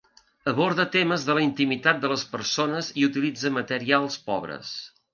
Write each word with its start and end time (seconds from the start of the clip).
Aborda 0.51 0.85
temes 0.95 1.25
de 1.27 1.35
la 1.39 1.43
intimitat 1.49 2.01
de 2.05 2.11
les 2.15 2.25
persones 2.33 2.93
i 3.03 3.09
utilitza 3.13 3.55
materials 3.63 4.23
pobres. 4.33 4.79